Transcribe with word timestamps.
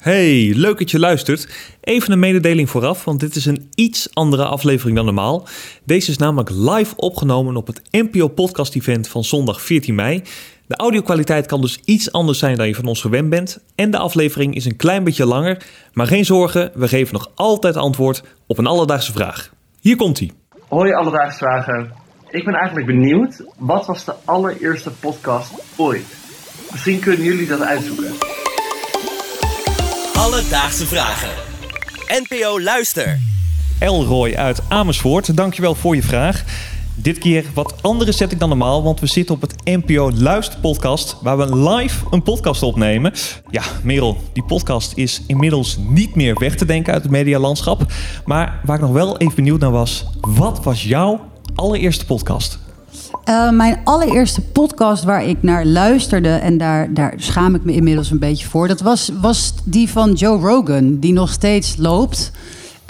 Hey, 0.00 0.52
leuk 0.56 0.78
dat 0.78 0.90
je 0.90 0.98
luistert. 0.98 1.48
Even 1.80 2.12
een 2.12 2.18
mededeling 2.18 2.70
vooraf, 2.70 3.04
want 3.04 3.20
dit 3.20 3.34
is 3.34 3.46
een 3.46 3.70
iets 3.74 4.08
andere 4.14 4.44
aflevering 4.44 4.96
dan 4.96 5.04
normaal. 5.04 5.46
Deze 5.84 6.10
is 6.10 6.16
namelijk 6.16 6.50
live 6.50 6.96
opgenomen 6.96 7.56
op 7.56 7.66
het 7.66 7.82
NPO 7.90 8.28
Podcast 8.28 8.74
Event 8.76 9.08
van 9.08 9.24
zondag 9.24 9.62
14 9.62 9.94
mei. 9.94 10.22
De 10.66 10.76
audio-kwaliteit 10.76 11.46
kan 11.46 11.60
dus 11.60 11.80
iets 11.84 12.12
anders 12.12 12.38
zijn 12.38 12.56
dan 12.56 12.66
je 12.66 12.74
van 12.74 12.86
ons 12.86 13.00
gewend 13.00 13.30
bent. 13.30 13.64
En 13.74 13.90
de 13.90 13.98
aflevering 13.98 14.54
is 14.54 14.64
een 14.64 14.76
klein 14.76 15.04
beetje 15.04 15.26
langer. 15.26 15.66
Maar 15.92 16.06
geen 16.06 16.24
zorgen, 16.24 16.70
we 16.74 16.88
geven 16.88 17.14
nog 17.14 17.30
altijd 17.34 17.76
antwoord 17.76 18.22
op 18.46 18.58
een 18.58 18.66
alledaagse 18.66 19.12
vraag. 19.12 19.52
Hier 19.80 19.96
komt 19.96 20.20
ie. 20.20 20.32
Hoi 20.68 20.92
Alledaagse 20.92 21.38
Vragen. 21.38 21.92
Ik 22.30 22.44
ben 22.44 22.54
eigenlijk 22.54 22.86
benieuwd, 22.86 23.44
wat 23.58 23.86
was 23.86 24.04
de 24.04 24.14
allereerste 24.24 24.90
podcast 24.90 25.52
ooit? 25.76 26.06
Misschien 26.70 27.00
kunnen 27.00 27.22
jullie 27.22 27.46
dat 27.46 27.60
uitzoeken. 27.60 28.39
Alledaagse 30.20 30.86
vragen. 30.86 31.28
NPO 32.06 32.60
Luister. 32.60 33.18
Elroy 33.78 34.34
uit 34.34 34.60
Amersfoort, 34.68 35.36
dankjewel 35.36 35.74
voor 35.74 35.94
je 35.94 36.02
vraag. 36.02 36.44
Dit 36.94 37.18
keer 37.18 37.44
wat 37.54 37.74
andere 37.82 38.12
setting 38.12 38.40
dan 38.40 38.48
normaal, 38.48 38.82
want 38.82 39.00
we 39.00 39.06
zitten 39.06 39.34
op 39.34 39.40
het 39.40 39.54
NPO 39.64 40.10
Luisterpodcast, 40.10 41.16
waar 41.22 41.38
we 41.38 41.68
live 41.68 42.04
een 42.10 42.22
podcast 42.22 42.62
opnemen. 42.62 43.12
Ja, 43.50 43.62
Merel, 43.82 44.16
die 44.32 44.44
podcast 44.44 44.92
is 44.96 45.22
inmiddels 45.26 45.76
niet 45.76 46.14
meer 46.14 46.38
weg 46.38 46.56
te 46.56 46.64
denken 46.64 46.92
uit 46.92 47.02
het 47.02 47.12
medialandschap. 47.12 47.92
Maar 48.24 48.60
waar 48.64 48.76
ik 48.76 48.82
nog 48.82 48.92
wel 48.92 49.18
even 49.18 49.34
benieuwd 49.34 49.60
naar 49.60 49.70
was, 49.70 50.06
wat 50.20 50.64
was 50.64 50.84
jouw 50.84 51.20
allereerste 51.54 52.04
podcast? 52.04 52.58
Uh, 53.24 53.50
mijn 53.50 53.80
allereerste 53.84 54.40
podcast 54.40 55.04
waar 55.04 55.24
ik 55.24 55.42
naar 55.42 55.64
luisterde, 55.64 56.28
en 56.28 56.58
daar, 56.58 56.94
daar 56.94 57.14
schaam 57.16 57.54
ik 57.54 57.64
me 57.64 57.72
inmiddels 57.72 58.10
een 58.10 58.18
beetje 58.18 58.48
voor, 58.48 58.68
dat 58.68 58.80
was, 58.80 59.10
was 59.20 59.54
die 59.64 59.90
van 59.90 60.12
Joe 60.12 60.40
Rogan, 60.40 60.98
die 60.98 61.12
nog 61.12 61.30
steeds 61.30 61.74
loopt. 61.78 62.30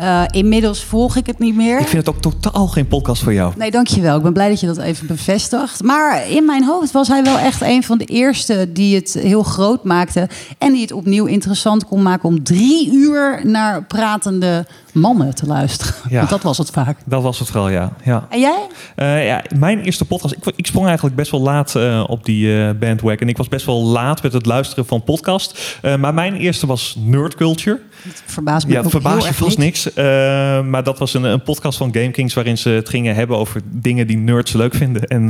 Uh, 0.00 0.22
inmiddels 0.30 0.84
volg 0.84 1.16
ik 1.16 1.26
het 1.26 1.38
niet 1.38 1.54
meer. 1.54 1.80
Ik 1.80 1.88
vind 1.88 2.06
het 2.06 2.14
ook 2.14 2.20
totaal 2.22 2.66
geen 2.66 2.86
podcast 2.86 3.22
voor 3.22 3.32
jou. 3.32 3.52
Nee, 3.56 3.70
dankjewel. 3.70 4.16
Ik 4.16 4.22
ben 4.22 4.32
blij 4.32 4.48
dat 4.48 4.60
je 4.60 4.66
dat 4.66 4.78
even 4.78 5.06
bevestigt. 5.06 5.82
Maar 5.82 6.28
in 6.28 6.44
mijn 6.44 6.64
hoofd 6.64 6.92
was 6.92 7.08
hij 7.08 7.22
wel 7.22 7.38
echt 7.38 7.62
een 7.62 7.82
van 7.82 7.98
de 7.98 8.04
eerste 8.04 8.72
die 8.72 8.94
het 8.94 9.12
heel 9.12 9.42
groot 9.42 9.84
maakte. 9.84 10.28
En 10.58 10.72
die 10.72 10.82
het 10.82 10.92
opnieuw 10.92 11.24
interessant 11.24 11.84
kon 11.84 12.02
maken 12.02 12.28
om 12.28 12.42
drie 12.42 12.92
uur 12.92 13.40
naar 13.44 13.84
pratende 13.84 14.66
mannen 14.92 15.34
te 15.34 15.46
luisteren. 15.46 15.94
Ja, 16.08 16.16
Want 16.16 16.30
dat 16.30 16.42
was 16.42 16.58
het 16.58 16.70
vaak. 16.70 16.98
Dat 17.04 17.22
was 17.22 17.38
het 17.38 17.48
vooral, 17.48 17.68
ja. 17.68 17.92
ja. 18.04 18.26
En 18.30 18.40
jij? 18.40 18.66
Uh, 18.96 19.26
ja, 19.26 19.42
mijn 19.58 19.80
eerste 19.80 20.04
podcast. 20.04 20.34
Ik, 20.34 20.52
ik 20.56 20.66
sprong 20.66 20.86
eigenlijk 20.86 21.16
best 21.16 21.30
wel 21.30 21.40
laat 21.40 21.74
uh, 21.76 22.04
op 22.06 22.24
die 22.24 22.74
bandwagon. 22.74 23.28
Ik 23.28 23.36
was 23.36 23.48
best 23.48 23.66
wel 23.66 23.82
laat 23.82 24.22
met 24.22 24.32
het 24.32 24.46
luisteren 24.46 24.86
van 24.86 25.04
podcast. 25.04 25.78
maar 25.98 26.14
mijn 26.14 26.34
eerste 26.34 26.66
was 26.66 26.96
Nerd 26.98 27.34
Culture. 27.34 27.80
Het 28.02 28.22
verbaast 28.26 28.66
me 28.66 28.72
Ja, 28.72 28.80
het 28.80 28.90
verbaast 28.90 29.26
je 29.26 29.34
vast 29.34 29.58
niks. 29.58 29.89
Maar 30.70 30.82
dat 30.84 30.98
was 30.98 31.14
een, 31.14 31.24
een, 31.24 31.42
podcast 31.42 31.78
van 31.78 31.94
Game 31.94 32.10
Kings 32.10 32.34
waarin 32.34 32.58
ze 32.58 32.68
het 32.68 32.88
gingen 32.88 33.14
hebben 33.14 33.36
over 33.36 33.60
dingen 33.64 34.06
die 34.06 34.16
nerds 34.16 34.52
leuk 34.52 34.74
vinden. 34.74 35.02
En 35.06 35.28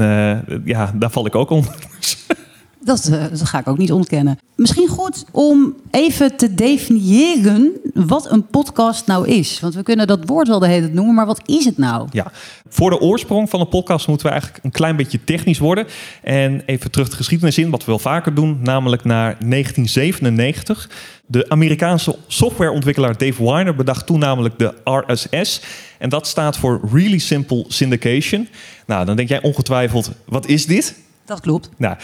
ja, 0.65 0.93
daar 0.95 1.11
val 1.11 1.27
ik 1.27 1.35
ook 1.35 1.51
onder. 1.51 1.75
Dat, 2.83 3.09
uh, 3.11 3.23
dat, 3.31 3.49
ga 3.49 3.59
ik 3.59 3.69
ook 3.69 3.79
niet 3.79 3.93
ontkennen. 3.93 4.39
Misschien 4.55 4.89
goed 4.89 5.25
om 5.31 5.75
even 5.91 6.37
te 6.37 6.55
definiëren 6.55 7.73
wat 7.95 8.31
een 8.31 8.47
podcast 8.47 9.07
nou 9.07 9.29
is. 9.29 9.61
Want 9.61 9.75
we 9.75 9.83
kunnen 9.83 10.07
dat 10.07 10.21
woord 10.25 10.49
wel 10.49 10.59
de 10.59 10.67
hele 10.67 10.81
tijd 10.81 10.95
noemen, 10.95 11.15
maar 11.15 11.27
wat 11.27 11.43
is 11.47 11.65
het 11.65 11.79
nou? 11.79 12.09
Ja, 12.13 12.33
voor 12.69 12.91
de 12.91 13.01
oorsprong 13.01 13.51
van 13.51 13.61
een 13.61 13.69
podcast 13.69 14.09
moeten 14.09 14.27
we 14.27 14.33
eigenlijk 14.33 14.65
een 14.65 14.71
klein 14.71 14.97
beetje 14.97 15.25
technisch 15.25 15.59
worden. 15.59 15.87
En 16.23 16.63
even 16.67 16.91
terug 16.91 17.09
de 17.09 17.17
geschiedenis 17.17 17.59
in, 17.59 17.71
wat 17.71 17.81
we 17.81 17.87
wel 17.87 17.99
vaker 17.99 18.35
doen, 18.35 18.59
namelijk 18.63 19.05
naar 19.05 19.37
1997. 19.39 20.91
De 21.27 21.49
Amerikaanse 21.49 22.17
softwareontwikkelaar 22.27 23.19
Dave 23.19 23.45
Weiner 23.45 23.75
bedacht 23.75 24.07
toen 24.07 24.19
namelijk 24.19 24.59
de 24.59 24.75
RSS. 24.85 25.63
En 25.99 26.09
dat 26.09 26.27
staat 26.27 26.57
voor 26.57 26.81
Really 26.93 27.19
Simple 27.19 27.65
Syndication. 27.69 28.49
Nou, 28.87 29.05
dan 29.05 29.17
denk 29.17 29.29
jij 29.29 29.43
ongetwijfeld, 29.43 30.11
wat 30.25 30.47
is 30.47 30.67
dit? 30.67 30.95
Dat 31.25 31.41
klopt. 31.41 31.71
Nou, 31.77 31.97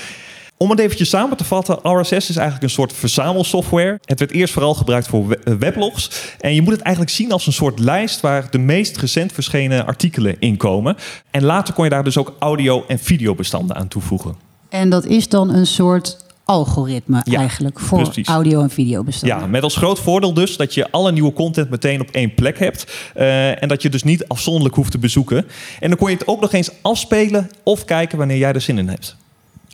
om 0.57 0.71
het 0.71 0.79
eventjes 0.79 1.09
samen 1.09 1.37
te 1.37 1.45
vatten, 1.45 1.79
RSS 1.83 2.13
is 2.13 2.37
eigenlijk 2.37 2.63
een 2.63 2.71
soort 2.71 2.93
verzamelsoftware. 2.93 3.99
Het 4.05 4.19
werd 4.19 4.31
eerst 4.31 4.53
vooral 4.53 4.75
gebruikt 4.75 5.07
voor 5.07 5.39
weblogs. 5.59 6.11
En 6.41 6.55
je 6.55 6.63
moet 6.63 6.73
het 6.73 6.83
eigenlijk 6.83 7.15
zien 7.15 7.33
als 7.33 7.47
een 7.47 7.53
soort 7.53 7.79
lijst 7.79 8.21
waar 8.21 8.51
de 8.51 8.59
meest 8.59 8.97
recent 8.97 9.33
verschenen 9.33 9.87
artikelen 9.87 10.37
in 10.39 10.57
komen. 10.57 10.97
En 11.31 11.45
later 11.45 11.75
kon 11.75 11.85
je 11.85 11.91
daar 11.91 12.05
dus 12.05 12.17
ook 12.17 12.35
audio- 12.39 12.85
en 12.89 12.99
videobestanden 12.99 13.77
aan 13.77 13.89
toevoegen. 13.89 14.35
En 14.69 14.91
dat 14.91 15.05
is 15.05 15.29
dan 15.29 15.55
een 15.55 15.67
soort 15.67 16.25
algoritme 16.45 17.21
ja, 17.25 17.39
eigenlijk 17.39 17.81
voor 17.81 18.03
precies. 18.03 18.29
audio- 18.29 18.63
en 18.63 18.71
videobestanden. 18.71 19.39
Ja, 19.39 19.47
met 19.47 19.63
als 19.63 19.77
groot 19.77 20.01
voordeel 20.01 20.35
dus 20.35 20.57
dat 20.57 20.75
je 20.75 20.91
alle 20.91 21.13
nieuwe 21.13 21.33
content 21.33 21.71
meteen 21.71 22.01
op 22.01 22.09
één 22.11 22.35
plek 22.35 22.59
hebt. 22.59 22.93
Uh, 23.17 23.63
en 23.63 23.69
dat 23.69 23.83
je 23.83 23.89
dus 23.89 24.03
niet 24.03 24.29
afzonderlijk 24.29 24.75
hoeft 24.75 24.91
te 24.91 24.99
bezoeken. 24.99 25.47
En 25.81 25.89
dan 25.89 25.99
kon 25.99 26.11
je 26.11 26.17
het 26.17 26.27
ook 26.27 26.41
nog 26.41 26.53
eens 26.53 26.71
afspelen 26.83 27.51
of 27.63 27.85
kijken 27.85 28.19
wanneer 28.19 28.39
jij 28.39 28.53
er 28.53 28.61
zin 28.61 28.79
in 28.79 28.89
hebt. 28.89 29.17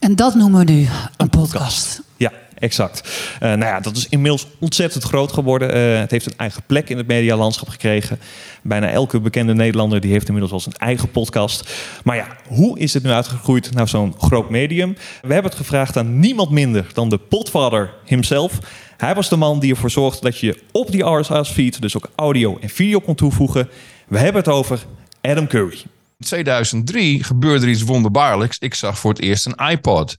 En 0.03 0.17
dat 0.17 0.35
noemen 0.35 0.67
we 0.67 0.73
nu 0.73 0.89
een, 1.17 1.31
podcast. 1.31 2.03
Ja, 2.17 2.33
exact. 2.59 3.09
Uh, 3.35 3.41
nou 3.41 3.65
ja, 3.65 3.81
dat 3.81 3.97
is 3.97 4.09
inmiddels 4.09 4.47
ontzettend 4.59 5.05
groot 5.05 5.33
geworden. 5.33 5.77
Uh, 5.77 5.99
het 5.99 6.11
heeft 6.11 6.27
een 6.27 6.37
eigen 6.37 6.63
plek 6.67 6.89
in 6.89 6.97
het 6.97 7.07
medialandschap 7.07 7.69
gekregen. 7.69 8.19
Bijna 8.63 8.89
elke 8.89 9.21
bekende 9.21 9.55
Nederlander 9.55 10.01
die 10.01 10.13
heeft 10.13 10.27
inmiddels 10.27 10.51
wel 10.51 10.61
zijn 10.61 10.75
eigen 10.77 11.11
podcast. 11.11 11.73
Maar 12.05 12.17
ja, 12.17 12.27
hoe 12.49 12.79
is 12.79 12.95
het 12.95 13.03
nu 13.03 13.11
uitgegroeid 13.11 13.75
naar 13.75 13.89
zo'n 13.89 14.15
groot 14.19 14.51
medium? 14.51 14.97
We 15.21 15.33
hebben 15.33 15.51
het 15.51 15.61
gevraagd 15.61 15.97
aan 15.97 16.19
niemand 16.19 16.51
minder 16.51 16.87
dan 16.93 17.09
de 17.09 17.19
potvader 17.19 17.95
himself. 18.05 18.59
Hij 18.97 19.15
was 19.15 19.29
de 19.29 19.37
man 19.37 19.61
die 19.61 19.71
ervoor 19.71 19.91
zorgde 19.91 20.21
dat 20.21 20.39
je 20.39 20.63
op 20.73 20.91
die 20.91 21.05
RSS-feed 21.05 21.81
dus 21.83 21.97
ook 21.97 22.11
audio 22.15 22.59
en 22.61 22.69
video 22.69 23.01
kon 23.01 23.15
toevoegen. 23.15 23.69
We 24.09 24.19
hebben 24.19 24.43
het 24.43 24.53
over 24.53 24.85
Adam 25.21 25.47
Curry. 25.47 25.83
In 26.23 26.29
2003 26.29 27.25
gebeurde 27.25 27.67
er 27.67 27.73
iets 27.73 27.83
wonderbaarlijks. 27.83 28.59
Ik 28.59 28.75
zag 28.75 28.99
voor 28.99 29.13
het 29.13 29.23
eerst 29.23 29.47
een 29.47 29.69
iPod. 29.71 30.17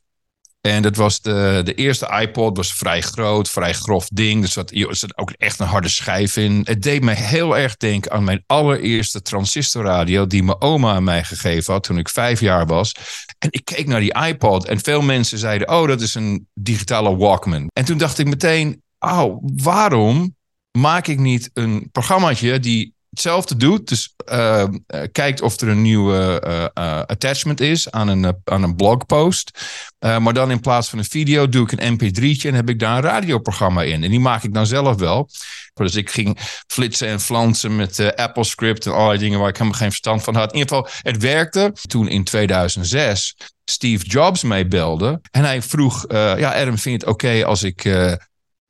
En 0.62 0.82
dat 0.82 0.96
was 0.96 1.22
de, 1.22 1.62
de 1.64 1.74
eerste 1.74 2.20
iPod, 2.22 2.58
was 2.58 2.74
vrij 2.74 3.02
groot, 3.02 3.50
vrij 3.50 3.74
grof 3.74 4.08
ding. 4.08 4.44
Er 4.44 4.50
zat, 4.50 4.72
er 4.72 4.96
zat 4.96 5.18
ook 5.18 5.32
echt 5.32 5.60
een 5.60 5.68
harde 5.68 5.88
schijf 5.88 6.38
in. 6.38 6.62
Het 6.64 6.82
deed 6.82 7.04
me 7.04 7.12
heel 7.12 7.58
erg 7.58 7.78
denken 7.78 8.12
aan 8.12 8.24
mijn 8.24 8.44
allereerste 8.46 9.22
transistorradio... 9.22 10.28
die 10.28 10.44
mijn 10.44 10.62
oma 10.62 10.94
aan 10.94 11.04
mij 11.04 11.24
gegeven 11.24 11.74
had 11.74 11.84
toen 11.84 11.98
ik 11.98 12.10
vijf 12.10 12.40
jaar 12.40 12.66
was. 12.66 12.96
En 13.40 13.48
ik 13.52 13.66
keek 13.66 13.88
naar 13.88 14.00
die 14.00 14.26
iPod 14.26 14.66
en 14.66 14.80
veel 14.80 15.02
mensen 15.02 15.38
zeiden... 15.38 15.70
oh, 15.70 15.88
dat 15.88 16.02
is 16.02 16.16
een 16.16 16.48
digitale 16.54 17.16
Walkman. 17.16 17.70
En 17.74 17.86
toen 17.86 17.98
dacht 17.98 18.18
ik 18.18 18.28
meteen, 18.28 18.82
oh, 19.00 19.44
waarom 19.56 20.36
maak 20.72 21.08
ik 21.08 21.20
niet 21.20 21.50
een 21.54 21.90
programmaatje... 21.92 22.60
die 22.60 22.93
hetzelfde 23.14 23.56
doet. 23.56 23.88
Dus 23.88 24.16
uh, 24.34 24.64
kijkt 25.12 25.42
of 25.42 25.60
er 25.60 25.68
een 25.68 25.82
nieuwe 25.82 26.44
uh, 26.78 27.02
attachment 27.06 27.62
is 27.62 27.92
aan 27.92 28.08
een, 28.08 28.36
aan 28.44 28.64
een 28.64 28.76
blogpost. 28.76 29.52
maar 30.00 30.34
dan 30.34 30.52
in 30.52 30.60
plaats 30.60 30.90
van 30.90 31.00
een 31.00 31.06
video 31.06 31.50
doe 31.50 31.70
ik 31.70 31.72
een 31.72 32.00
mp3'tje 32.00 32.48
en 32.48 32.54
heb 32.54 32.70
ik 32.70 32.80
daar 32.80 32.96
een 32.96 33.04
radioprogramma 33.04 33.82
in. 33.84 34.04
En 34.04 34.10
die 34.10 34.20
maak 34.20 34.44
ik 34.44 34.54
dan 34.54 34.66
zelf 34.66 35.00
wel. 35.00 35.30
Dus 35.74 35.96
ik 35.96 36.10
ging 36.10 36.38
flitsen 36.68 37.08
en 37.08 37.20
flansen 37.20 37.76
met 37.76 38.16
Apple 38.16 38.44
Script 38.44 38.86
en 38.86 38.94
allerlei 38.94 39.20
dingen 39.20 39.40
waar 39.40 39.50
ik 39.50 39.58
helemaal 39.58 39.80
geen 39.80 39.90
verstand 39.90 40.24
van 40.24 40.36
had. 40.36 40.54
In 40.54 40.60
ieder 40.60 40.76
geval, 40.76 40.92
het 41.02 41.22
werkte. 41.22 41.74
Toen 41.88 42.08
in 42.08 42.24
2006 42.24 43.36
Steve 43.66 44.06
Jobs 44.06 44.44
mee 44.44 44.68
belde. 44.68 45.22
En 45.32 45.44
hij 45.44 45.62
vroeg, 45.62 46.06
ja 46.10 46.54
Adam, 46.54 46.78
vind 46.78 46.84
je 46.84 46.92
het 46.92 47.06
oké 47.06 47.46
als 47.46 47.64
ik 47.64 47.84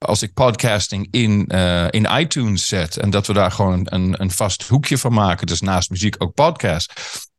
als 0.05 0.21
ik 0.21 0.33
podcasting 0.33 1.07
in, 1.11 1.45
uh, 1.47 1.87
in 1.89 2.07
iTunes 2.19 2.67
zet. 2.67 2.97
En 2.97 3.09
dat 3.09 3.27
we 3.27 3.33
daar 3.33 3.51
gewoon 3.51 3.81
een, 3.83 4.21
een 4.21 4.31
vast 4.31 4.63
hoekje 4.63 4.97
van 4.97 5.13
maken. 5.13 5.47
Dus 5.47 5.61
naast 5.61 5.89
muziek 5.89 6.15
ook 6.17 6.33
podcast. 6.33 6.93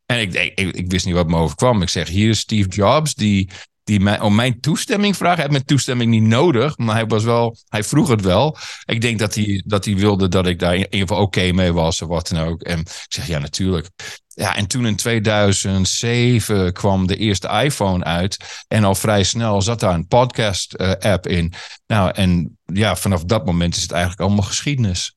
En 0.06 0.20
ik, 0.20 0.34
ik, 0.34 0.76
ik 0.76 0.90
wist 0.90 1.06
niet 1.06 1.14
wat 1.14 1.28
me 1.28 1.36
overkwam. 1.36 1.82
Ik 1.82 1.88
zeg, 1.88 2.08
hier 2.08 2.28
is 2.28 2.38
Steve 2.38 2.68
Jobs 2.68 3.14
die, 3.14 3.50
die 3.84 4.00
mij, 4.00 4.20
om 4.20 4.34
mijn 4.34 4.60
toestemming 4.60 5.16
vraagt. 5.16 5.34
Hij 5.34 5.42
heeft 5.42 5.56
mijn 5.56 5.66
toestemming 5.66 6.10
niet 6.10 6.22
nodig, 6.22 6.78
maar 6.78 6.94
hij, 6.94 7.06
was 7.06 7.24
wel, 7.24 7.56
hij 7.68 7.84
vroeg 7.84 8.08
het 8.08 8.20
wel. 8.20 8.56
Ik 8.84 9.00
denk 9.00 9.18
dat 9.18 9.34
hij, 9.34 9.62
dat 9.66 9.84
hij 9.84 9.96
wilde 9.96 10.28
dat 10.28 10.46
ik 10.46 10.58
daar 10.58 10.74
in 10.74 10.84
ieder 10.84 10.98
geval 10.98 11.22
oké 11.22 11.52
mee 11.52 11.72
was 11.72 12.02
of 12.02 12.08
wat 12.08 12.28
dan 12.28 12.46
ook. 12.46 12.62
En 12.62 12.78
ik 12.80 13.04
zeg, 13.08 13.26
ja 13.26 13.38
natuurlijk. 13.38 13.90
Ja, 14.28 14.56
en 14.56 14.66
toen 14.66 14.86
in 14.86 14.96
2007 14.96 16.72
kwam 16.72 17.06
de 17.06 17.16
eerste 17.16 17.48
iPhone 17.48 18.04
uit. 18.04 18.64
En 18.68 18.84
al 18.84 18.94
vrij 18.94 19.22
snel 19.22 19.62
zat 19.62 19.80
daar 19.80 19.94
een 19.94 20.06
podcast-app 20.06 21.26
in. 21.26 21.52
Nou, 21.86 22.10
en 22.14 22.58
ja, 22.64 22.96
vanaf 22.96 23.24
dat 23.24 23.44
moment 23.44 23.76
is 23.76 23.82
het 23.82 23.90
eigenlijk 23.90 24.22
allemaal 24.22 24.44
geschiedenis. 24.44 25.16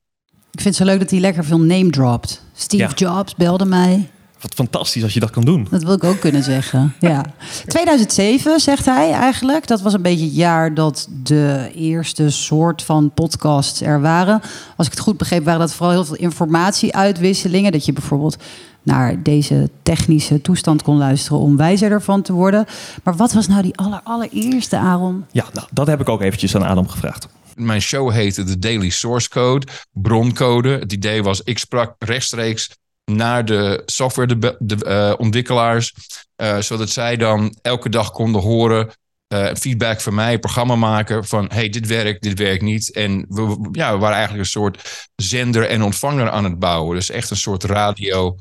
Ik 0.50 0.60
vind 0.60 0.64
het 0.64 0.86
zo 0.86 0.92
leuk 0.92 1.00
dat 1.00 1.10
hij 1.10 1.20
lekker 1.20 1.44
veel 1.44 1.60
name 1.60 1.90
dropt. 1.90 2.42
Steve 2.54 2.94
Jobs 2.94 3.34
belde 3.34 3.64
mij. 3.64 4.10
Wat 4.40 4.54
fantastisch 4.54 5.02
als 5.02 5.14
je 5.14 5.20
dat 5.20 5.30
kan 5.30 5.44
doen. 5.44 5.66
Dat 5.70 5.82
wil 5.82 5.94
ik 5.94 6.04
ook 6.04 6.20
kunnen 6.20 6.42
zeggen. 6.42 6.94
Ja. 7.00 7.24
2007 7.66 8.60
zegt 8.60 8.84
hij 8.84 9.12
eigenlijk. 9.12 9.66
Dat 9.66 9.80
was 9.80 9.92
een 9.92 10.02
beetje 10.02 10.24
het 10.24 10.34
jaar 10.34 10.74
dat 10.74 11.08
de 11.22 11.70
eerste 11.74 12.30
soort 12.30 12.82
van 12.82 13.10
podcasts 13.14 13.80
er 13.80 14.00
waren. 14.00 14.40
Als 14.76 14.86
ik 14.86 14.92
het 14.92 15.02
goed 15.02 15.16
begreep, 15.16 15.44
waren 15.44 15.60
dat 15.60 15.74
vooral 15.74 15.94
heel 15.94 16.04
veel 16.04 16.16
informatieuitwisselingen. 16.16 17.72
Dat 17.72 17.84
je 17.84 17.92
bijvoorbeeld 17.92 18.36
naar 18.82 19.22
deze 19.22 19.70
technische 19.82 20.40
toestand 20.40 20.82
kon 20.82 20.96
luisteren 20.96 21.38
om 21.38 21.56
wijzer 21.56 21.90
ervan 21.90 22.22
te 22.22 22.32
worden. 22.32 22.66
Maar 23.02 23.16
wat 23.16 23.32
was 23.32 23.48
nou 23.48 23.62
die 23.62 23.76
aller, 23.76 24.00
allereerste, 24.04 24.76
Aaron? 24.76 25.24
Ja, 25.30 25.44
nou, 25.52 25.66
dat 25.72 25.86
heb 25.86 26.00
ik 26.00 26.08
ook 26.08 26.22
eventjes 26.22 26.56
aan 26.56 26.66
Adam 26.66 26.88
gevraagd. 26.88 27.28
mijn 27.54 27.82
show 27.82 28.10
heette 28.12 28.44
de 28.44 28.58
Daily 28.58 28.90
Source 28.90 29.28
Code, 29.28 29.66
broncode. 29.92 30.68
Het 30.68 30.92
idee 30.92 31.22
was, 31.22 31.40
ik 31.42 31.58
sprak 31.58 31.94
rechtstreeks 31.98 32.70
naar 33.08 33.44
de 33.44 33.82
softwareontwikkelaars, 33.86 35.94
uh, 36.36 36.48
uh, 36.48 36.58
zodat 36.58 36.90
zij 36.90 37.16
dan 37.16 37.56
elke 37.62 37.88
dag 37.88 38.10
konden 38.10 38.40
horen 38.40 38.90
uh, 39.34 39.54
feedback 39.54 40.00
van 40.00 40.14
mij, 40.14 40.38
programma 40.38 40.76
maken 40.76 41.24
van 41.24 41.50
hey, 41.52 41.68
dit 41.68 41.86
werkt, 41.86 42.22
dit 42.22 42.38
werkt 42.38 42.62
niet. 42.62 42.92
En 42.92 43.26
we, 43.28 43.68
ja, 43.72 43.92
we 43.92 43.98
waren 43.98 44.16
eigenlijk 44.16 44.44
een 44.44 44.50
soort 44.50 45.08
zender 45.14 45.68
en 45.68 45.82
ontvanger 45.82 46.30
aan 46.30 46.44
het 46.44 46.58
bouwen. 46.58 46.96
Dus 46.96 47.10
echt 47.10 47.30
een 47.30 47.36
soort 47.36 47.64
radio 47.64 48.36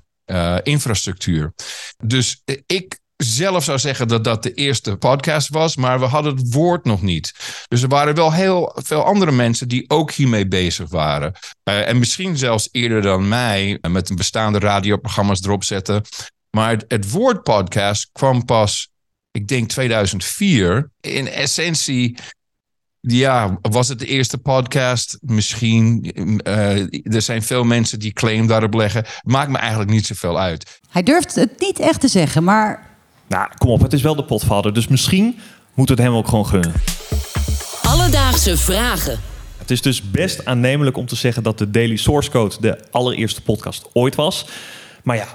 infrastructuur. 0.63 1.53
Dus 2.03 2.41
ik 2.65 2.99
zelf 3.17 3.63
zou 3.63 3.79
zeggen 3.79 4.07
dat 4.07 4.23
dat 4.23 4.43
de 4.43 4.53
eerste 4.53 4.95
podcast 4.95 5.49
was, 5.49 5.75
maar 5.75 5.99
we 5.99 6.05
hadden 6.05 6.35
het 6.35 6.53
woord 6.53 6.85
nog 6.85 7.01
niet. 7.01 7.33
Dus 7.67 7.81
er 7.81 7.87
waren 7.87 8.15
wel 8.15 8.33
heel 8.33 8.75
veel 8.83 9.03
andere 9.03 9.31
mensen 9.31 9.67
die 9.67 9.89
ook 9.89 10.11
hiermee 10.11 10.47
bezig 10.47 10.89
waren. 10.89 11.33
Uh, 11.63 11.87
en 11.87 11.99
misschien 11.99 12.37
zelfs 12.37 12.69
eerder 12.71 13.01
dan 13.01 13.27
mij, 13.27 13.77
met 13.81 14.09
een 14.09 14.15
bestaande 14.15 14.59
radioprogramma's 14.59 15.43
erop 15.43 15.63
zetten. 15.63 16.01
Maar 16.49 16.83
het, 16.87 17.11
woord 17.11 17.43
podcast 17.43 18.09
kwam 18.11 18.45
pas 18.45 18.89
ik 19.31 19.47
denk 19.47 19.69
2004. 19.69 20.89
In 21.01 21.27
essentie, 21.27 22.17
ja, 22.99 23.57
was 23.61 23.87
het 23.87 23.99
de 23.99 24.05
eerste 24.05 24.37
podcast? 24.37 25.17
Misschien. 25.21 26.11
Uh, 26.47 27.13
er 27.15 27.21
zijn 27.21 27.43
veel 27.43 27.63
mensen 27.63 27.99
die 27.99 28.13
claim 28.13 28.47
daarop 28.47 28.73
leggen. 28.73 29.05
Maakt 29.23 29.51
me 29.51 29.57
eigenlijk 29.57 29.91
niet 29.91 30.05
zoveel 30.05 30.39
uit. 30.39 30.79
Hij 30.89 31.03
durft 31.03 31.35
het 31.35 31.59
niet 31.59 31.79
echt 31.79 32.01
te 32.01 32.07
zeggen, 32.07 32.43
maar. 32.43 32.96
Nou, 33.27 33.47
kom 33.57 33.69
op, 33.69 33.81
het 33.81 33.93
is 33.93 34.01
wel 34.01 34.15
de 34.15 34.23
potvader. 34.23 34.73
Dus 34.73 34.87
misschien 34.87 35.39
moet 35.73 35.89
het 35.89 35.97
hem 35.99 36.13
ook 36.13 36.27
gewoon 36.27 36.45
gunnen. 36.47 36.73
Alledaagse 37.83 38.57
vragen. 38.57 39.19
Het 39.57 39.71
is 39.71 39.81
dus 39.81 40.11
best 40.11 40.45
aannemelijk 40.45 40.97
om 40.97 41.05
te 41.05 41.15
zeggen 41.15 41.43
dat 41.43 41.57
de 41.57 41.71
Daily 41.71 41.95
Source 41.95 42.29
Code 42.31 42.55
de 42.59 42.79
allereerste 42.91 43.41
podcast 43.41 43.87
ooit 43.93 44.15
was. 44.15 44.45
Maar 45.03 45.15
ja, 45.15 45.25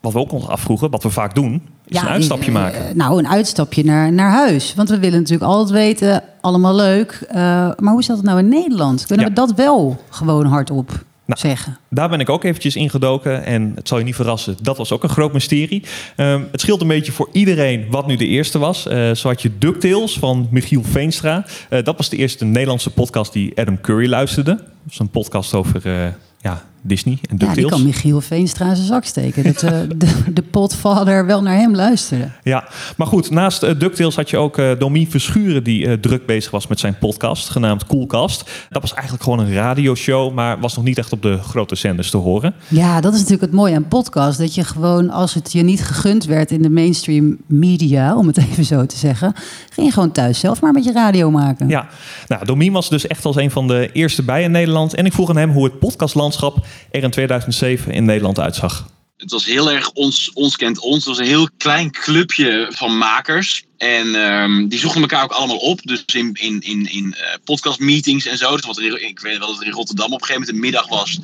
wat 0.00 0.12
we 0.12 0.18
ook 0.18 0.32
ons 0.32 0.46
afvroegen, 0.46 0.90
wat 0.90 1.02
we 1.02 1.10
vaak 1.10 1.34
doen, 1.34 1.68
is 1.86 2.00
een 2.00 2.08
uitstapje 2.08 2.50
maken. 2.52 2.96
nou, 2.96 3.18
een 3.18 3.28
uitstapje 3.28 3.84
naar, 3.84 4.12
naar 4.12 4.30
huis. 4.30 4.74
Want 4.74 4.88
we 4.88 4.98
willen 4.98 5.18
natuurlijk 5.18 5.50
altijd 5.50 5.70
weten, 5.70 6.22
allemaal 6.40 6.74
leuk. 6.74 7.26
Uh, 7.28 7.34
maar 7.76 7.92
hoe 7.92 8.02
zat 8.02 8.16
het 8.16 8.26
nou 8.26 8.38
in 8.38 8.48
Nederland? 8.48 9.06
Kunnen 9.06 9.24
Ja. 9.26 9.30
we 9.32 9.36
dat 9.38 9.52
wel 9.54 10.00
gewoon 10.10 10.46
hardop 10.46 11.04
Nou, 11.26 11.40
zeggen? 11.40 11.78
Daar 11.90 12.08
ben 12.08 12.20
ik 12.20 12.28
ook 12.28 12.44
eventjes 12.44 12.76
ingedoken 12.76 13.44
en 13.44 13.72
het 13.74 13.88
zal 13.88 13.98
je 13.98 14.04
niet 14.04 14.14
verrassen, 14.14 14.56
dat 14.62 14.76
was 14.76 14.92
ook 14.92 15.02
een 15.02 15.08
groot 15.08 15.32
mysterie. 15.32 15.82
Ehm, 16.16 16.42
het 16.50 16.60
scheelt 16.60 16.80
een 16.80 16.88
beetje 16.88 17.12
voor 17.12 17.28
iedereen 17.32 17.86
wat 17.90 18.06
nu 18.06 18.16
de 18.16 18.26
eerste 18.26 18.58
was. 18.58 18.86
Eh, 18.86 19.10
zo 19.10 19.28
had 19.28 19.42
je 19.42 19.58
DuckTales 19.58 20.18
van 20.18 20.48
Michiel 20.50 20.82
Veenstra. 20.82 21.44
Eh, 21.68 21.84
dat 21.84 21.96
was 21.96 22.08
de 22.08 22.16
eerste 22.16 22.44
Nederlandse 22.44 22.90
podcast 22.90 23.32
die 23.32 23.58
Adam 23.58 23.80
Curry 23.80 24.08
luisterde. 24.08 24.54
Dat 24.54 24.92
is 24.92 24.98
een 24.98 25.10
podcast 25.10 25.54
over 25.54 25.86
eh, 25.86 26.06
ja, 26.40 26.64
Disney 26.86 27.18
en 27.20 27.20
Ja, 27.22 27.36
DuckTales. 27.36 27.56
die 27.56 27.68
kan 27.68 27.84
Michiel 27.84 28.20
Veenstra 28.20 28.74
zijn 28.74 28.86
zak 28.86 29.04
steken. 29.04 29.44
Dat 29.44 29.62
eh, 29.62 29.70
de, 29.96 30.32
de 30.32 30.42
potvader 30.42 31.26
wel 31.26 31.42
naar 31.42 31.56
hem 31.56 31.74
luisterde. 31.74 32.28
Ja, 32.42 32.68
maar 32.96 33.06
goed, 33.06 33.30
naast 33.30 33.62
uh, 33.62 33.70
DuckTales 33.78 34.16
had 34.16 34.30
je 34.30 34.36
ook 34.36 34.58
uh, 34.58 34.70
Domien 34.78 35.10
Verschuren... 35.10 35.64
die 35.64 36.00
druk 36.00 36.26
bezig 36.26 36.50
was 36.50 36.66
met 36.66 36.80
zijn 36.80 36.98
podcast, 36.98 37.48
genaamd 37.48 37.86
Coolcast. 37.86 38.50
Dat 38.70 38.82
was 38.82 38.92
eigenlijk 38.94 39.22
gewoon 39.22 39.38
een 39.38 39.52
radioshow... 39.52 40.34
maar 40.34 40.60
was 40.60 40.76
nog 40.76 40.84
niet 40.84 40.98
echt 40.98 41.12
op 41.12 41.22
de 41.22 41.38
grote 41.38 41.74
zenders 41.74 42.10
te 42.10 42.16
horen. 42.16 42.54
Ja, 42.68 43.00
dat 43.00 43.12
is 43.12 43.18
natuurlijk 43.18 43.46
het 43.46 43.60
mooie 43.60 43.74
aan 43.74 43.88
podcast. 43.88 44.38
Dat 44.38 44.54
je 44.54 44.64
gewoon, 44.64 45.10
als 45.10 45.34
het 45.34 45.52
je 45.52 45.62
niet 45.62 45.84
gegund 45.84 46.24
werd 46.24 46.50
in 46.50 46.62
de 46.62 46.70
mainstream 46.70 47.36
media... 47.46 48.16
om 48.16 48.26
het 48.26 48.36
even 48.50 48.64
zo 48.64 48.86
te 48.86 48.96
zeggen... 48.96 49.34
ging 49.70 49.86
je 49.86 49.92
gewoon 49.92 50.12
thuis 50.12 50.38
zelf 50.38 50.60
maar 50.60 50.72
met 50.72 50.84
je 50.84 50.92
radio 50.92 51.30
maken. 51.30 51.68
Ja, 51.68 51.88
nou, 52.26 52.44
Domien 52.44 52.72
was 52.72 52.88
dus 52.88 53.06
echt 53.06 53.24
als 53.24 53.36
een 53.36 53.50
van 53.50 53.66
de 53.66 53.90
eerste 53.92 54.22
bij 54.22 54.42
in 54.42 54.50
Nederland. 54.50 54.94
En 54.94 55.06
ik 55.06 55.12
vroeg 55.12 55.28
aan 55.28 55.36
hem 55.36 55.50
hoe 55.50 55.64
het 55.64 55.78
podcastlandschap 55.78 56.66
er 56.90 57.02
in 57.02 57.10
2007 57.10 57.92
in 57.92 58.04
Nederland 58.04 58.38
uitzag. 58.38 58.86
Het 59.16 59.30
was 59.30 59.44
heel 59.44 59.70
erg 59.70 59.90
ons, 59.90 60.30
ons 60.32 60.56
kent 60.56 60.78
ons. 60.78 60.96
Het 60.96 61.04
was 61.04 61.18
een 61.18 61.24
heel 61.24 61.48
klein 61.56 61.90
clubje 61.90 62.66
van 62.70 62.98
makers. 62.98 63.64
En 63.76 64.14
um, 64.14 64.68
die 64.68 64.78
zochten 64.78 65.00
elkaar 65.00 65.24
ook 65.24 65.32
allemaal 65.32 65.56
op. 65.56 65.82
Dus 65.82 66.04
in, 66.14 66.30
in, 66.32 66.60
in, 66.60 66.92
in 66.92 67.06
uh, 67.06 67.22
podcastmeetings 67.44 68.26
en 68.26 68.38
zo. 68.38 68.56
Dus 68.56 68.66
wat 68.66 68.78
ik 68.78 69.20
weet 69.20 69.38
wel 69.38 69.46
dat 69.46 69.56
het 69.56 69.66
in 69.66 69.72
Rotterdam 69.72 70.12
op 70.12 70.20
een 70.20 70.26
gegeven 70.26 70.40
moment 70.40 70.56
een 70.56 70.70
middag 70.70 70.88
was. 70.88 71.18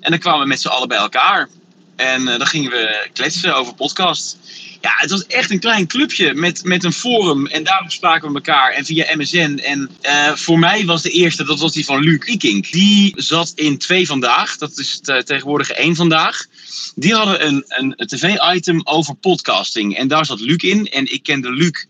En 0.00 0.10
dan 0.10 0.20
kwamen 0.20 0.40
we 0.40 0.46
met 0.46 0.60
z'n 0.60 0.68
allen 0.68 0.88
bij 0.88 0.98
elkaar. 0.98 1.48
En 1.96 2.22
uh, 2.22 2.38
dan 2.38 2.46
gingen 2.46 2.70
we 2.70 3.08
kletsen 3.12 3.56
over 3.56 3.74
podcast. 3.74 4.38
Ja, 4.80 4.92
het 4.96 5.10
was 5.10 5.26
echt 5.26 5.50
een 5.50 5.60
klein 5.60 5.86
clubje 5.86 6.34
met, 6.34 6.64
met 6.64 6.84
een 6.84 6.92
forum. 6.92 7.46
En 7.46 7.64
daar 7.64 7.84
spraken 7.88 8.28
we 8.28 8.34
elkaar. 8.34 8.72
En 8.72 8.84
via 8.84 9.16
MSN. 9.16 9.60
En 9.62 9.90
uh, 10.02 10.32
voor 10.34 10.58
mij 10.58 10.84
was 10.84 11.02
de 11.02 11.10
eerste, 11.10 11.44
dat 11.44 11.60
was 11.60 11.72
die 11.72 11.84
van 11.84 12.00
Luc 12.00 12.26
Ikink. 12.26 12.72
Die 12.72 13.12
zat 13.16 13.52
in 13.54 13.78
Twee 13.78 14.06
Vandaag. 14.06 14.56
Dat 14.56 14.78
is 14.78 14.92
het 14.92 15.08
uh, 15.08 15.18
tegenwoordige 15.18 15.74
één 15.74 15.96
Vandaag. 15.96 16.46
Die 16.94 17.14
hadden 17.14 17.46
een, 17.46 17.64
een, 17.68 17.92
een 17.96 18.06
tv-item 18.06 18.80
over 18.84 19.14
podcasting. 19.14 19.96
En 19.96 20.08
daar 20.08 20.26
zat 20.26 20.40
Luc 20.40 20.62
in. 20.62 20.86
En 20.86 21.12
ik 21.12 21.22
kende 21.22 21.52
Luc 21.52 21.86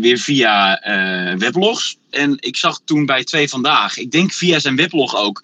weer 0.00 0.18
via 0.18 0.80
weblogs. 1.38 1.96
En 2.10 2.36
ik 2.40 2.56
zag 2.56 2.80
toen 2.84 3.06
bij 3.06 3.24
Twee 3.24 3.48
Vandaag, 3.48 3.96
ik 3.96 4.10
denk 4.10 4.32
via 4.32 4.58
zijn 4.58 4.76
weblog 4.76 5.16
ook 5.16 5.42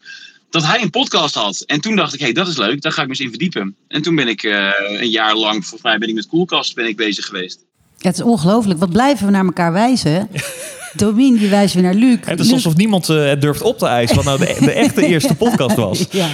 dat 0.55 0.67
hij 0.67 0.83
een 0.83 0.91
podcast 0.91 1.35
had. 1.35 1.61
En 1.67 1.81
toen 1.81 1.97
dacht 1.97 2.15
ik, 2.15 2.19
hé, 2.19 2.25
hey, 2.25 2.35
dat 2.35 2.49
is 2.49 2.57
leuk, 2.57 2.83
daar 2.83 2.93
ga 2.93 3.01
ik 3.01 3.07
me 3.07 3.13
eens 3.13 3.23
in 3.23 3.29
verdiepen. 3.29 3.77
En 3.89 4.03
toen 4.03 4.15
ben 4.15 4.29
ik 4.29 4.43
uh, 4.43 4.71
een 4.99 5.11
jaar 5.11 5.35
lang, 5.35 5.61
volgens 5.63 5.83
mij 5.83 5.99
ben 5.99 6.09
ik 6.09 6.15
met 6.15 6.27
Coolcast 6.27 6.75
ben 6.75 6.87
ik 6.87 6.97
bezig 6.97 7.27
geweest. 7.27 7.65
Ja, 7.97 8.09
het 8.09 8.19
is 8.19 8.25
ongelooflijk. 8.25 8.79
Wat 8.79 8.91
blijven 8.91 9.27
we 9.27 9.33
naar 9.33 9.45
elkaar 9.45 9.73
wijzen? 9.73 10.29
Domien, 10.97 11.37
die 11.37 11.49
wijzen 11.49 11.77
we 11.77 11.83
naar 11.83 11.95
Luc. 11.95 12.19
Het 12.25 12.41
is 12.41 12.53
alsof 12.53 12.77
niemand 12.77 13.09
uh, 13.09 13.25
het 13.29 13.41
durft 13.41 13.63
op 13.63 13.79
te 13.79 13.87
eisen 13.87 14.17
wat 14.17 14.25
nou 14.25 14.39
de, 14.39 14.57
de 14.61 14.73
echte 14.73 15.07
eerste 15.13 15.35
podcast 15.35 15.77
was. 15.77 16.07
Ja. 16.11 16.29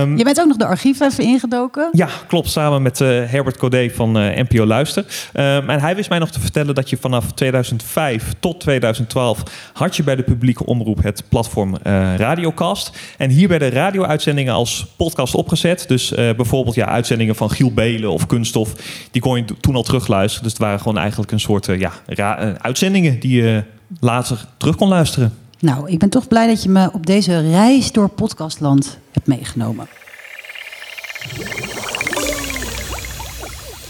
Um, 0.00 0.16
Je 0.16 0.24
bent 0.24 0.40
ook 0.40 0.46
nog 0.46 0.56
de 0.56 0.66
archief 0.66 1.00
even 1.00 1.24
ingedoken. 1.24 1.88
Ja, 1.92 2.08
klopt. 2.26 2.50
Samen 2.50 2.82
met 2.82 3.00
uh, 3.00 3.08
Herbert 3.08 3.56
Codé 3.56 3.90
van 3.90 4.22
uh, 4.22 4.36
NPO 4.36 4.66
Luister. 4.66 5.04
Um, 5.34 5.70
en 5.70 5.80
hij 5.80 5.96
wist 5.96 6.08
mij 6.08 6.18
nog 6.18 6.30
te 6.30 6.40
vertellen 6.40 6.74
dat 6.74 6.90
je 6.90 6.96
vanaf 6.96 7.32
2005 7.32 8.34
tot 8.40 8.60
2012 8.60 9.42
had 9.72 9.96
je 9.96 10.02
bij 10.02 10.16
de 10.16 10.22
publieke 10.22 10.66
omroep 10.66 11.02
het 11.02 11.22
platform 11.28 11.76
Radiocast. 12.16 12.98
En 13.18 13.30
hier 13.30 13.48
werden 13.48 13.70
radio-uitzendingen 13.70 14.54
als 14.54 14.86
podcast 14.96 15.34
opgezet. 15.34 15.84
Dus 15.88 16.12
bijvoorbeeld 16.14 16.74
ja, 16.74 16.86
uitzendingen 16.86 17.36
van 17.36 17.50
Giel 17.50 17.72
Belen 17.72 18.10
of 18.10 18.26
Kunststof. 18.26 18.72
Die 19.10 19.22
kon 19.22 19.36
je 19.36 19.44
toen 19.60 19.74
al 19.74 19.82
terugluisteren. 19.82 20.42
Dus 20.42 20.52
het 20.52 20.62
waren 20.62 20.78
gewoon 20.78 20.98
eigenlijk 20.98 21.32
een 21.32 21.40
soort 21.40 21.68
ja, 22.06 22.56
uitzendingen 22.58 23.20
die 23.20 23.42
je 23.42 23.62
later 24.00 24.46
terug 24.56 24.76
kon 24.76 24.88
luisteren. 24.88 25.34
Nou, 25.58 25.90
ik 25.90 25.98
ben 25.98 26.08
toch 26.08 26.28
blij 26.28 26.46
dat 26.46 26.62
je 26.62 26.68
me 26.68 26.92
op 26.92 27.06
deze 27.06 27.50
reis 27.50 27.92
door 27.92 28.08
podcastland 28.08 28.98
hebt 29.12 29.26
meegenomen. 29.26 29.88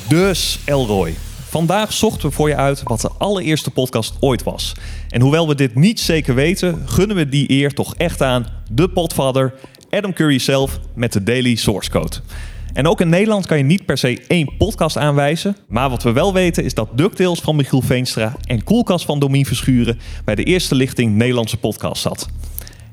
Dus, 0.09 0.59
Elroy. 0.65 1.15
Vandaag 1.49 1.93
zochten 1.93 2.29
we 2.29 2.35
voor 2.35 2.49
je 2.49 2.57
uit 2.57 2.83
wat 2.83 3.01
de 3.01 3.11
allereerste 3.19 3.71
podcast 3.71 4.15
ooit 4.21 4.43
was. 4.43 4.73
En 5.09 5.21
hoewel 5.21 5.49
we 5.49 5.55
dit 5.55 5.75
niet 5.75 6.01
zeker 6.01 6.35
weten, 6.35 6.83
gunnen 6.89 7.17
we 7.17 7.29
die 7.29 7.51
eer 7.51 7.75
toch 7.75 7.95
echt 7.95 8.23
aan 8.23 8.47
de 8.71 8.89
potvader 8.89 9.55
Adam 9.91 10.13
Curry 10.13 10.39
zelf 10.39 10.81
met 10.95 11.13
de 11.13 11.23
Daily 11.23 11.55
Source 11.55 11.91
Code. 11.91 12.17
En 12.73 12.87
ook 12.87 13.01
in 13.01 13.09
Nederland 13.09 13.47
kan 13.47 13.59
je 13.59 13.65
niet 13.65 13.87
per 13.87 13.99
se 13.99 14.23
één 14.27 14.57
podcast 14.59 14.97
aanwijzen. 14.97 15.57
Maar 15.69 15.91
wat 15.91 16.03
we 16.03 16.13
wel 16.13 16.33
weten 16.33 16.65
is 16.65 16.75
dat 16.75 16.89
DuckTales 16.95 17.41
van 17.41 17.57
Michiel 17.57 17.83
Veenstra 17.83 18.37
en 18.45 18.65
Koelkast 18.65 19.05
van 19.05 19.19
Domien 19.19 19.47
Verschuren 19.47 19.99
bij 20.25 20.35
de 20.35 20.45
eerste 20.45 20.75
lichting 20.75 21.15
Nederlandse 21.15 21.57
podcast 21.57 22.03
zat. 22.03 22.29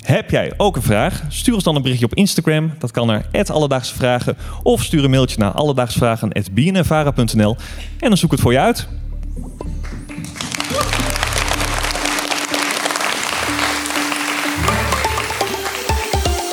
Heb 0.06 0.30
jij 0.30 0.54
ook 0.58 0.76
een 0.76 0.82
vraag? 0.82 1.24
Stuur 1.30 1.54
ons 1.54 1.64
dan 1.64 1.76
een 1.76 1.82
berichtje 1.82 2.06
op 2.06 2.14
Instagram. 2.14 2.74
Dat 2.80 2.92
kan 2.92 3.08
naar 3.08 3.26
Alledaagse 3.46 3.96
Vragen. 3.96 4.38
Of 4.64 4.84
stuur 4.84 5.04
een 5.04 5.10
mailtje 5.10 5.40
naar 5.40 5.52
alledaagsvragen.bnnvara.nl 5.52 7.56
en 8.00 8.10
dan 8.10 8.18
zoek 8.18 8.26
ik 8.26 8.32
het 8.32 8.42
voor 8.42 8.52
je 8.52 8.60
uit. 8.60 8.88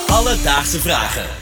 Alledaagse 0.07 0.81
Vragen. 0.81 1.42